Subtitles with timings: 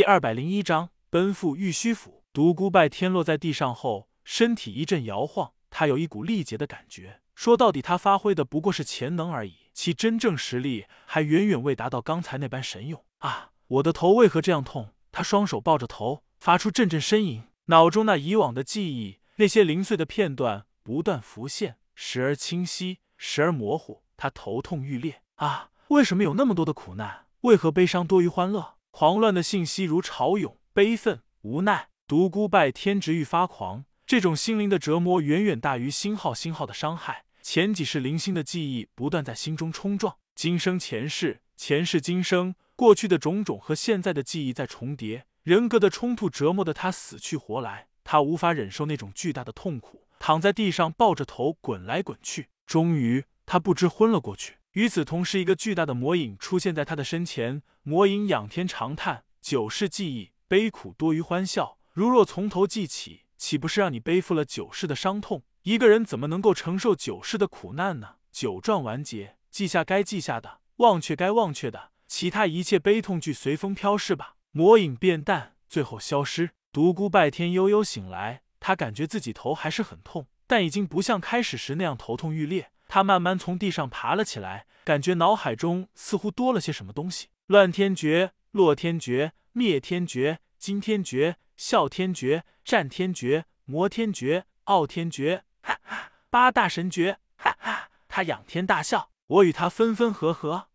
[0.00, 2.24] 第二百零一章奔赴玉虚府。
[2.32, 7.20] 独孤拜天落在地上后，身体一阵摇晃，他有一股力竭的感觉。
[7.34, 13.50] 说到底，他发挥的不过是潜能而已，其真正实力还远远未达到刚才那般神勇啊！
[13.66, 14.94] 我的头为何这样痛？
[15.12, 24.02] 他双手抱着头，发出阵阵呻吟，脑中那以往的记忆，那些零碎的片段不断浮现，时而清晰，时而模糊。
[24.16, 25.68] 他头痛欲裂啊！
[25.88, 27.26] 为什么有那么多的苦难？
[27.42, 28.76] 为何悲伤多于欢乐？
[28.90, 31.88] 狂乱的信息如潮涌，悲愤、无奈。
[32.06, 37.24] 独孤拜天直欲发狂，这种心灵的折磨远远大于星号星号的伤害。
[37.40, 47.86] 前几世零星的记忆不断在心中冲撞，今生前世，前世今生，过去的种种和现在的记忆在重叠，人格的冲突折磨的他死去活来。
[48.02, 52.48] 他无法忍受那种巨大的痛苦，躺在地上抱着头滚来滚去。
[52.66, 54.56] 终于，他不知昏了过去。
[54.72, 57.62] 与此同时，一个巨大的魔影出现在他的身前。
[57.82, 65.42] 魔影仰天长叹：“九世记忆，悲苦多于欢笑。”如若从头记起，岂不是让你背负了九世的伤痛？
[65.62, 68.16] 一个人怎么能够承受九世的苦难呢？
[68.30, 74.36] 九状完结，记下该记下的，忘却该忘却的，其他一切悲痛俱随风飘逝吧。
[74.52, 76.50] 魔影变淡，最后消失。
[76.72, 82.70] 独孤拜天悠悠醒来，他感觉自己头还是很痛，但已经不像开始时那样头痛欲裂。
[82.90, 91.36] 他慢慢从地上爬了起来，感觉脑海中似乎多了些什么东西：乱天诀、落天诀、灭天诀、惊天诀。
[91.60, 97.90] 啸天诀、战天诀、魔天诀、傲天诀，哈哈，八大神诀，哈哈。
[98.08, 100.68] 他仰天大笑，我与他分分合合。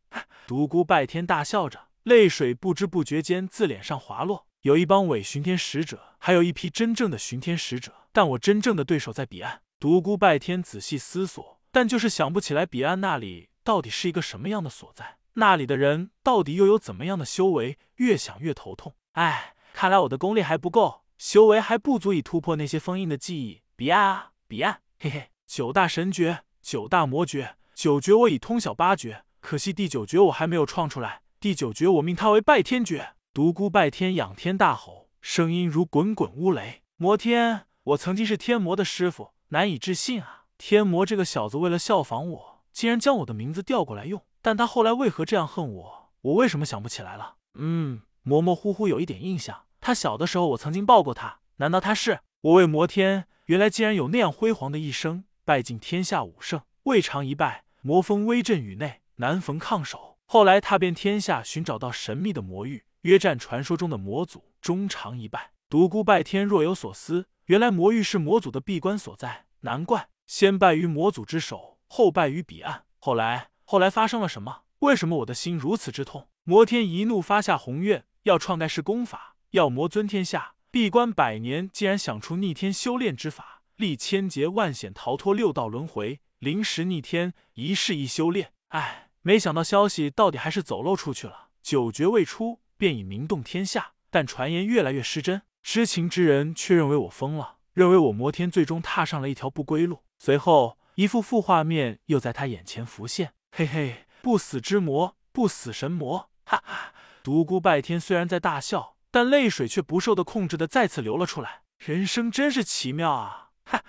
[0.45, 4.45] 独孤拜天大笑着，泪水不知不觉间自脸上滑落。
[4.61, 9.63] 有一帮伪巡天使者，还有一批真正的巡天使者，但我真正的对手在彼岸。
[9.79, 17.77] 独孤拜天仔细思索，但就是想不起来彼岸那里到底是一个什么样的所在，那里的人到底又有怎么样的修为？
[17.95, 19.55] 越想越头痛，唉。
[19.73, 23.61] 看来我的功力还不够，修为还不足以突破那些封印的记忆。
[23.75, 24.79] 彼岸啊，彼岸！
[24.99, 31.23] 嘿嘿，九大神诀，九大魔诀，九诀我已通晓八诀，可惜第九诀我还没有创出来。
[31.41, 33.15] 第九诀我命它为拜天诀。
[33.33, 36.83] 独孤拜天仰天大吼，声音如滚滚乌雷。
[36.95, 40.44] 魔天，我曾经是天魔的师傅，难以置信啊！
[40.57, 44.21] 天魔这个小子为了效仿我，竟然将我的名字调过来用。
[44.41, 46.11] 但他后来为何这样恨我？
[46.21, 47.35] 我为什么想不起来了？
[47.55, 49.63] 嗯，模模糊糊有一点印象。
[49.81, 51.39] 他小的时候，我曾经抱过他。
[51.57, 53.27] 难道他是我为魔天？
[53.45, 57.65] 原来竟然有那样辉煌的一生，拜尽天下武圣，未尝一败。
[57.81, 60.17] 魔风威震宇内，难逢抗手。
[60.25, 65.51] 后来踏遍天下，寻找到神秘的魔域，约战传说中的魔祖，终尝一败。
[65.69, 72.85] 独孤拜天若有所思，原来魔域是魔祖的闭关所在，难怪先败于魔祖之手，后败于彼岸。
[72.97, 74.63] 后来，后来发生了什么？
[74.79, 76.27] 为什么我的心如此之痛？
[76.43, 79.35] 魔天一怒，发下宏愿，要创盖世功法。
[79.51, 88.51] 要魔尊天下，闭关百年，竟然想出逆天修炼之法，历千劫万险逃脱六道轮回，临时逆天，一世一修炼。
[88.69, 91.49] 唉，没想到消息到底还是走漏出去了。
[91.63, 100.01] 九诀未出，便已名动天下，但传言越来越失真，知情之人却认为我疯了，认为我魔天最终踏上了一条不归路。
[100.17, 103.33] 随后，一幅幅画面又在他眼前浮现。
[103.51, 106.93] 嘿嘿，不死之魔，不死神魔，哈哈！
[107.23, 108.95] 独孤拜天虽然在大笑。
[109.15, 111.61] 但泪水却不受的控制的再次流了出来。
[111.77, 113.51] 人生真是奇妙啊！
[113.63, 113.81] 哈，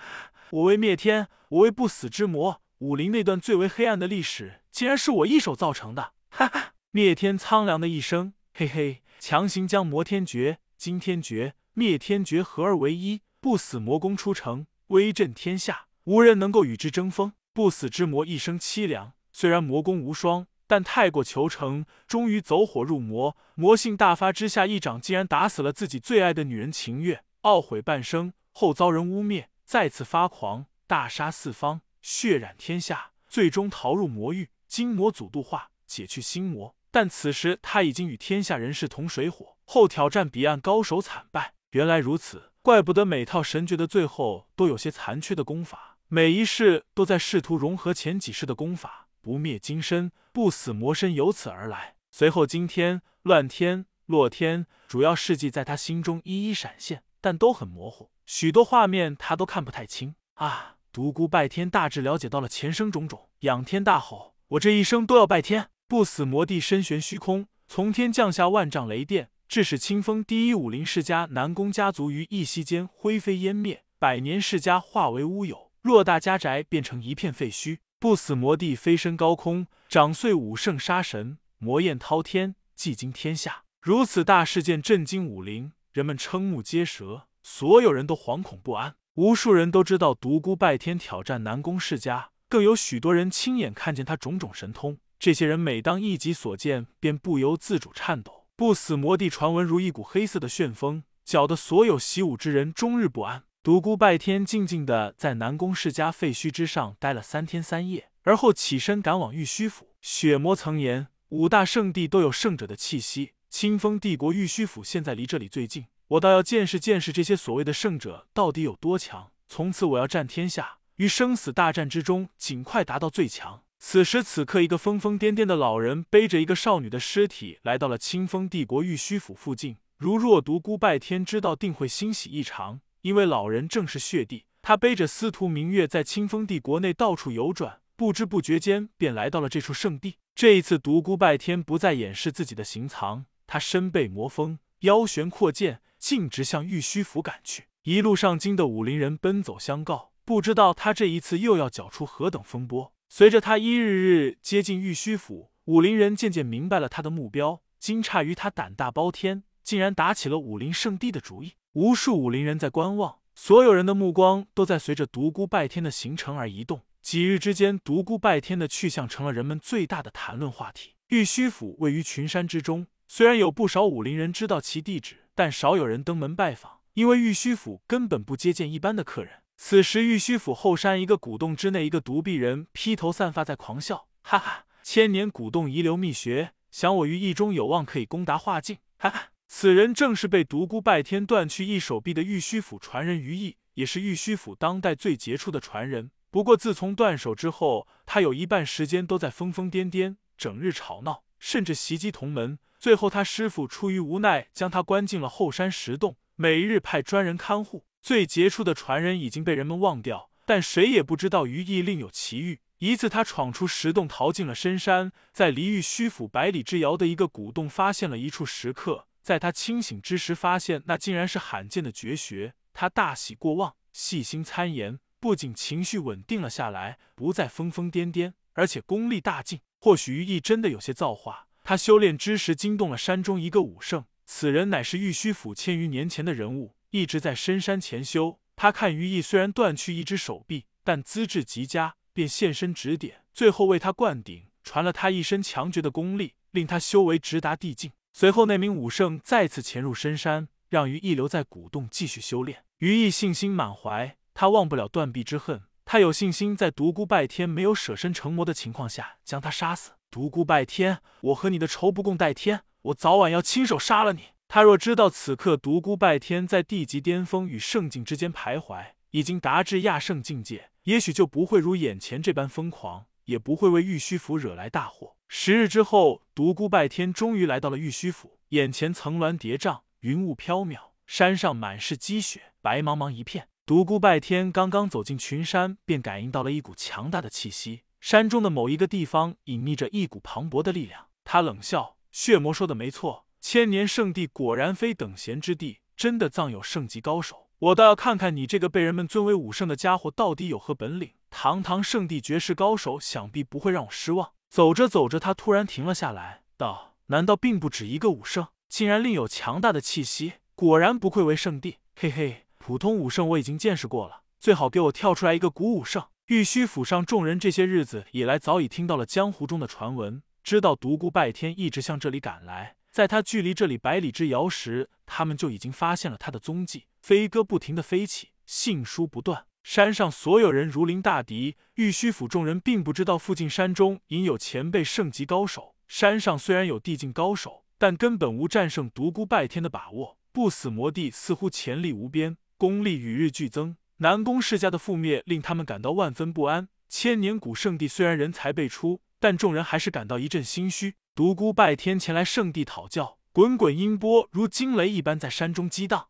[0.50, 6.12] 我为灭天，我为不死之魔，武林那段最为黑暗的历史，竟然是我一手造成的！
[6.31, 17.32] 哈哈，灭天苍凉的一声，嘿嘿，强行将魔天诀、惊天诀、灭天诀合而为一，不死魔功出城，威震天下，无人能够与之争锋。
[17.52, 20.48] 不死之魔一生凄凉，虽然魔功无双。
[20.68, 36.74] 但太过求成，终于走火入魔，魔性大发之下，一掌竟然打死了自己最爱的女人秦月，懊悔半生后遭人污蔑，再次发狂，大杀四方，血染天下，最终逃入魔域，经魔祖度化，解去心魔。
[36.90, 41.54] 但此时他已经与天下人士同水火，后挑战彼岸高手惨败。
[41.70, 49.08] 原来如此，怪不得每套神诀的最后都有些残缺的功法，每一世都在试图融合前几世的功法。
[49.20, 51.97] 不灭金身，不死魔身由此而来。
[52.12, 60.14] 随后惊天、乱天、落天，主要事迹在他心中一一闪现，但都很模糊，许多画面他都看不太清。
[60.34, 60.76] 啊！
[60.92, 77.78] 独孤拜天大致了解到了前生种种，仰天大吼：“我这一生都要拜天！”不死魔帝身悬虚空，从天降下万丈雷电，致使清风第一武林世家南宫家族于一息间灰飞烟灭，百年世家化为乌有，偌大家宅变成一片废墟。
[77.98, 83.62] 不死魔帝飞身高空，掌碎五圣杀神，魔焰滔天，寂惊天下。
[83.80, 88.97] 如此大事件震惊武林，人们瞠目结舌，所有人都惶恐不安。
[89.15, 94.98] 无数人都知道独孤拜天挑战南宫世家，更有许多人亲眼看见他种种神通。
[95.18, 98.44] 这些人每当一己所见，便不由自主颤抖。
[98.54, 103.44] 不死魔帝传闻如一股黑色的旋风，搅得所有习武之人终日不安。
[103.66, 109.89] 独孤拜天静静的在南宫世家废墟之上待了三天三夜，而后起身赶往玉虚府。
[110.01, 115.86] 血魔曾言，五大圣地都有圣者的气息，清风帝国玉虚府现在离这里最近。
[116.07, 119.33] 我倒要见识见识这些所谓的圣者到底有多强。
[119.48, 123.65] 从此我要战天下，于生死大战之中尽快达到最强。
[123.80, 129.78] 此时此刻，一个疯疯癫癫的老人背着一个少女的尸体来到了清风帝国玉虚府附近。
[129.97, 134.45] 如若独孤拜天知道，定会欣喜异常，因为老人正是血帝。
[134.63, 140.19] 他背着司徒明月在清风帝国内到处游转，不知不觉间便来到了这处圣地。
[140.34, 145.81] 这一次，独孤拜天不再掩饰自己的行藏，他身背魔锋，腰悬阔剑。
[145.98, 152.93] 径直向玉虚府赶去，一路上惊得武林人奔走相告，不知道他这一次又要搅出何等风波。
[153.09, 161.54] 随着他一日日接近玉虚府，武林人渐渐明白了他的目标，惊诧于他胆大包天，竟然打起了武林圣地的主意。
[161.76, 166.80] 无数武林人在观望，所有人的目光都在随着独孤拜天的行程而移动。
[167.02, 170.94] 几日之间，独孤拜天的去向成了人们最大的谈论话题。
[171.08, 175.24] 玉虚府位于群山之中，虽然有不少武林人知道其地址。
[175.34, 179.42] 但少有人登门拜访，因为玉虚府根本不接见一般的客人。
[179.58, 184.64] 此时，玉虚府后山一个古洞之内，一个独臂人披头散发在狂笑，哈哈！
[184.82, 189.32] 千年古洞遗留秘诀，想我于意中有望可以攻达化境，哈哈！
[189.48, 196.10] 此人正是被独孤拜天断去一手臂的玉虚府传人于毅，也是玉虚府当代最杰出的传人。
[196.31, 202.59] 不过，自从断手之后，他有一半时间都在疯疯癫癫，整日吵闹，甚至袭击同门。
[202.78, 207.87] 最后，他师傅出于无奈，将他关进了后山石洞，每日派专人看护。
[208.03, 212.60] 最杰出的传人已经被人们忘掉，但谁也不知道于毅另有奇遇。
[212.78, 219.07] 一次，他闯出石洞，逃进了深山，在离玉虚府百里之遥的一个古洞，发现了一处石刻。
[219.26, 222.54] 在他清醒之时，发现那竟然是罕见的绝学。
[222.72, 229.62] 他大喜过望，细心参研，不仅情绪稳定了下来，不再疯疯癫癫，而且功力大进。
[229.80, 231.48] 或许于毅真的有些造化。
[231.64, 238.38] 他修炼之时惊动了山中一个武圣，此人乃是玉虚府千余年前的人物，一直在深山潜修。
[238.54, 247.90] 他看于毅虽然断去一只手臂，但资质极佳，便现身指点，最后为他灌顶，传了他一身强绝的功力，令他修为直达地境。
[248.18, 252.65] 随后那名武圣再次潜入深山，让于毅留在古洞继续修炼。
[252.78, 259.90] 于毅信心满怀，他忘不了断臂之恨，他有信心在独孤拜天没有舍身成魔的情况下将他杀死。
[260.11, 264.28] 独孤拜天，我和你的仇不共戴天，我早晚要亲手杀了你。
[264.49, 275.15] 他若知道此刻独孤拜天在地级巅峰与圣境之间徘徊，已经达至亚圣境界，也许就不会如眼前这般疯狂，也不会为玉虚府惹来大祸。
[275.28, 283.49] 十日之后，独孤拜天终于来到了玉虚府，眼前层峦叠嶂，云雾飘渺，山上满是积雪，白茫茫一片。
[283.66, 287.82] 独孤拜天刚刚走进群山，便感应到了一股强大的气息。
[288.00, 291.06] 山中的某一个地方隐匿着一股磅礴的力量。
[291.25, 297.49] 他冷笑：“血魔说的没错，千年圣地果然非等闲之地，真的葬有圣级高手。
[297.59, 301.14] 我倒要看看你这个被人们尊为武圣的家伙到底有何本领。
[301.30, 308.49] 堂堂圣地绝世高手，想必不会让我失望。”走着走着，他突然停了下来，道：“难道并不止一个武圣？
[308.69, 310.35] 竟然另有强大的气息？
[310.55, 311.79] 果然不愧为圣地。
[311.95, 322.75] 嘿嘿，普通武圣我已经见识过了，最好给我跳出来一个古武圣。”玉虚府上众人这些日子以来，早已听到了江湖中的传闻，知道独孤拜天一直向这里赶来。
[322.91, 326.87] 在他距离这里百里之遥时，他们就已经发现了他的踪迹。
[327.00, 329.47] 飞鸽不停的飞起，信书不断。
[329.66, 331.56] 山上所有人如临大敌。
[331.75, 335.75] 玉虚府众人并不知道附近山中隐有前辈圣级高手。
[335.88, 340.18] 山上虽然有地境高手，但根本无战胜独孤拜天的把握。
[340.30, 343.76] 不死魔帝似乎潜力无边，功力与日俱增。
[343.96, 346.68] 南宫世家的覆灭令他们感到万分不安。
[346.88, 350.94] 千年古圣地虽然人才辈出，但众人还是感到一阵心虚。
[351.16, 356.06] 独孤拜天前来圣地讨教，滚滚音波如惊雷一般在山中激荡。